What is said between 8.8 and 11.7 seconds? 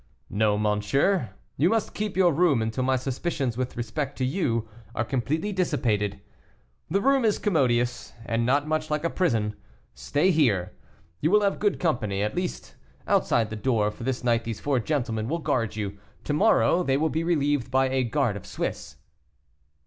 like a prison; stay here. You will have